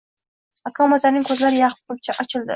Akrom 0.69 0.95
otaning 0.97 1.27
ko`zlari 1.29 1.61
yarq 1.61 1.79
qilib 1.85 2.25
ochildi 2.27 2.49